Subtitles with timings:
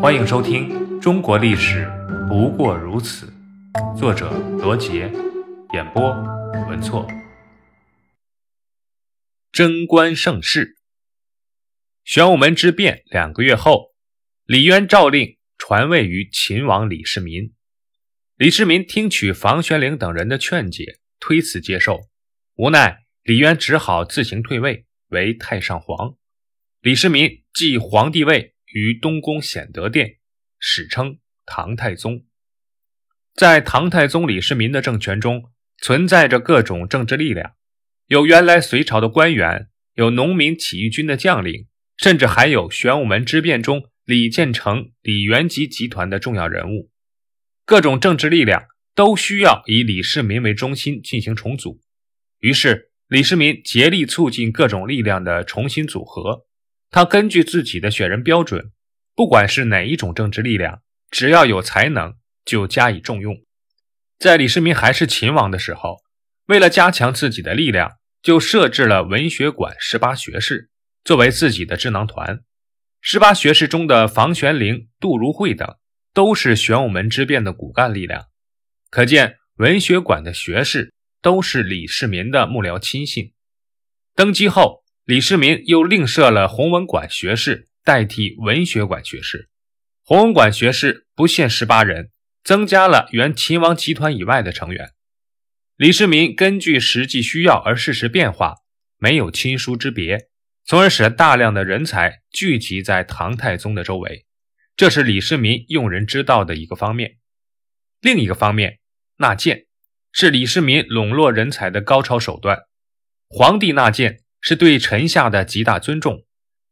[0.00, 1.86] 欢迎收听《中国历史
[2.26, 3.30] 不过如此》，
[3.98, 5.12] 作者罗杰，
[5.74, 6.10] 演播
[6.70, 7.06] 文措。
[9.52, 10.78] 贞观盛世，
[12.02, 13.92] 玄武门之变两个月后，
[14.46, 17.52] 李渊诏令传位于秦王李世民。
[18.36, 22.00] 李世民听取房玄龄等人的劝解，推辞接受。
[22.54, 26.16] 无奈，李渊只好自行退位为太上皇。
[26.80, 30.18] 李世民继皇帝位于东宫显德殿，
[30.58, 32.24] 史称唐太宗。
[33.34, 37.54] 在唐太宗李世民的政权中，存在着各种政治力量，
[38.06, 46.90] 有原来隋朝的官员，有农民起义军的将领，甚至还有玄武门之变中李建成、李元吉集团的重要人物。
[47.64, 48.64] 各种政治力量
[48.94, 51.80] 都需要以李世民为中心进行重组，
[52.40, 56.46] 于是李世民竭力促进各种力量的重新组合。
[56.90, 58.72] 他根据自己的选人标准，
[59.14, 63.36] 不管是哪一种政治力量，只要有才能就加以重用。
[64.18, 65.98] 在李世民还是秦王的时候，
[66.46, 67.92] 为了加强自己的力量，
[68.22, 70.70] 就设置了文学馆十八学士
[71.04, 72.40] 作为自己的智囊团。
[73.00, 75.76] 十八学士中的房玄龄、杜如晦等。
[76.12, 78.26] 都是玄武门之变的骨干力量，
[78.90, 80.92] 可见文学馆的学士
[81.22, 83.32] 都是李世民的幕僚亲信。
[84.16, 84.79] 登基后，
[85.10, 89.48] 李世民又另设了弘文馆学士代替文学馆学士。
[90.04, 92.12] 弘文馆学士不限十八人，
[92.44, 94.92] 增加了原秦王集团以外的成员。
[95.74, 98.58] 李世民根据实际需要而适时变化，
[98.98, 100.28] 没有亲疏之别，
[100.64, 104.26] 从而使大量的人才聚集在唐太宗的周围。
[104.76, 107.16] 这是李世民用人之道的一个方面，
[108.00, 108.78] 另一个方面，
[109.16, 109.66] 纳谏
[110.12, 112.60] 是李世民笼络人才的高超手段。
[113.28, 116.24] 皇帝纳谏是对臣下的极大尊重，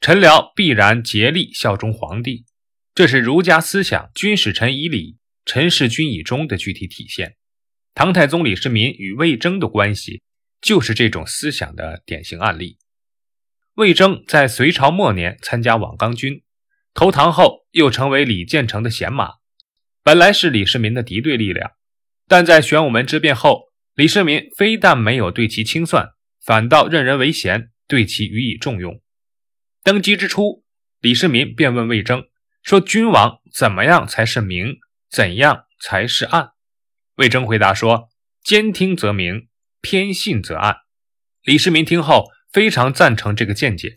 [0.00, 2.44] 臣僚必然竭力效忠皇帝，
[2.94, 7.36] 这是儒家思想“君使臣以礼，臣事君以忠”的具体体现。
[7.94, 10.22] 唐太宗李世民与魏征的关系
[10.60, 12.78] 就是这种思想的典型案例。
[13.74, 16.42] 魏征在隋朝末年参加瓦岗军。
[16.92, 19.32] 投唐后，又成为李建成的贤马，
[20.04, 21.72] 本来是李世民的敌对力量，
[22.28, 26.10] 但在玄武门之变后，李世民非但没有对其清算，
[26.44, 29.00] 反倒任人唯贤，对其予以重用。
[29.82, 30.64] 登基之初，
[31.00, 32.24] 李世民便问魏征
[32.62, 34.76] 说：“君王怎么样才是明？
[35.10, 36.50] 怎样才是暗？”
[37.16, 38.08] 魏征回答说
[38.44, 39.48] ：“兼听则明，
[39.80, 40.76] 偏信则暗。”
[41.42, 43.94] 李世民听后非常赞成这个见解，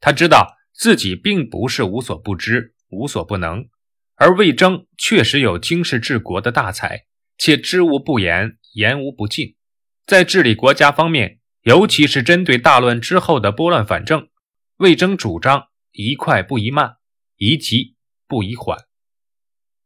[0.00, 0.56] 他知道。
[0.72, 3.68] 自己并不是无所不知、无所不能，
[4.14, 7.04] 而魏征确实有经世治国的大才，
[7.36, 9.56] 且知无不言，言无不尽。
[10.06, 14.28] 在治理国家方面，尤其是针对大乱之后的拨乱反正，
[14.76, 16.96] 魏征主张宜快不宜慢，
[17.36, 18.78] 宜急不宜缓。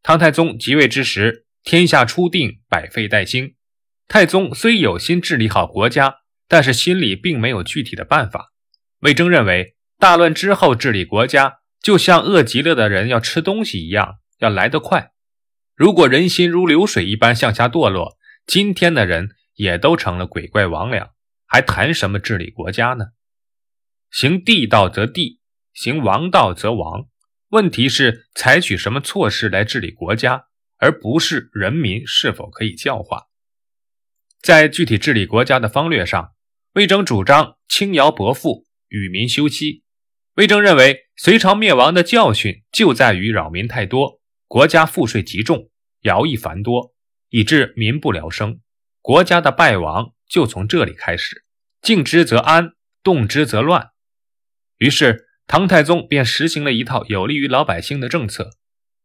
[0.03, 3.55] 唐太宗即位之时，天下初定，百废待兴。
[4.09, 8.53] 太宗虽有心治理好国家，但是心里并没有具体的办法。
[9.01, 9.73] 魏征认为。
[9.97, 15.13] 大乱之后，治理国家就像饿极了的人要吃东西一样，要来得快。
[15.77, 21.11] 如果人心如流水一般向下堕落，今天的人也都成了鬼怪魍魉，
[21.55, 23.11] 还谈什么治理国家呢？
[24.11, 25.39] 行地道则地，
[25.73, 27.07] 行王道则王。
[27.51, 30.47] 问题是采取什么措施来治理国家，
[30.79, 33.27] 而不是人民是否可以教化。
[34.43, 36.33] 在具体治理国家的方略上，
[36.73, 39.85] 魏征主张轻徭薄赋，与民休戚。
[40.35, 45.71] 魏征认为，隋朝灭亡的教训就在于扰民太多，国家赋税极重，
[46.03, 46.93] 徭役繁多，
[47.29, 48.61] 以致民不聊生。
[49.01, 51.44] 国家的败亡就从这里开始。
[51.85, 52.73] 静之则安，
[53.03, 53.91] 动之则乱。
[54.79, 58.53] 于是，唐太宗便实行了一套有利于老百姓的政策，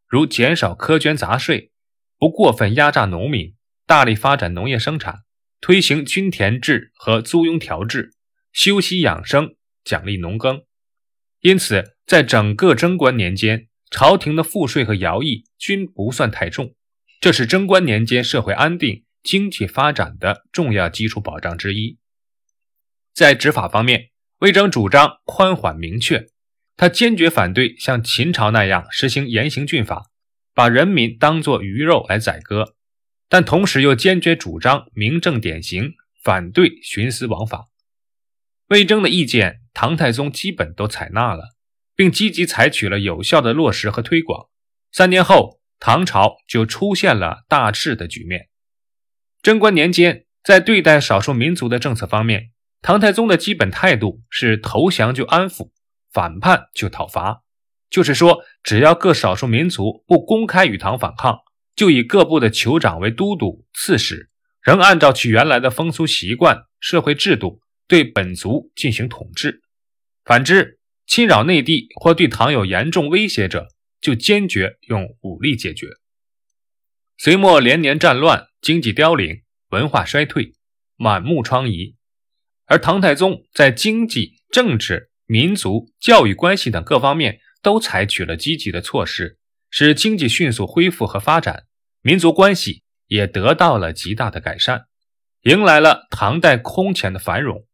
[0.07, 1.73] 如减少苛捐杂税，
[2.17, 3.53] 不过分压榨农民，
[3.85, 5.23] 大力发展农业生产，
[5.59, 8.13] 推行均田制和租庸调制，
[8.53, 10.63] 休息养生，奖励农耕。
[11.41, 16.73] 因此，在整个贞观年间，朝廷的赋税和徭役均不算太重，
[17.19, 21.98] 这是贞观年间社会安定、经济发展的重要基础保障之一。
[23.19, 26.27] 在执法方面，魏征主张宽缓明确，
[26.77, 30.05] 他坚决反对像秦朝那样实行严刑峻法，
[30.53, 32.75] 把人民当作鱼肉来宰割，
[33.27, 37.65] 但同时又坚决主张明正典刑，反对徇私枉法。
[38.67, 41.57] 魏征的意见，唐太宗基本都采纳了，
[41.97, 44.47] 并积极采取了有效的落实和推广。
[44.93, 48.47] 三年后，唐朝就出现了大治的局面。
[49.41, 52.51] 贞观年间，在对待少数民族的政策方面，
[52.81, 55.71] 唐太宗的基本态度是投降就安抚，
[56.11, 57.43] 反叛就讨伐。
[57.89, 61.39] 就是说，只要各少数民族不公开与唐反抗，
[61.75, 64.29] 就以各部的酋长为都督、刺史，
[64.61, 69.61] 仍按照其原来的风俗习惯、社会制度对本族进行统治。
[70.23, 73.67] 反之，侵扰内地或对唐有严重威胁者，
[73.99, 75.87] 就坚决用武力解决。
[77.17, 79.41] 隋末连年战乱，经济凋零，
[79.71, 80.53] 文化衰退，
[80.95, 81.95] 满目疮痍。
[82.69, 89.37] 而唐太宗在经济、政治、民族、教育关系等各方面都采取了积极的措施，
[89.69, 91.65] 使经济迅速恢复和发展，
[92.01, 94.85] 民族关系也得到了极大的改善，
[95.41, 97.65] 迎来了唐代空前的繁荣。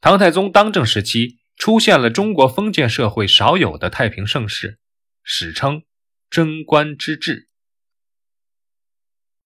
[0.00, 1.36] 唐太宗当政时期。
[1.58, 4.78] 出现了中国封建社会少有的太平盛世，
[5.24, 5.82] 史称
[6.30, 7.48] 贞观之治。